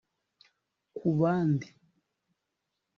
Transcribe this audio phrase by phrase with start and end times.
[0.97, 1.67] kubandi